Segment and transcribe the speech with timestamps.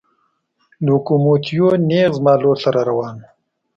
[0.85, 3.23] لوکوموتیو نېغ زما لور ته را روان و.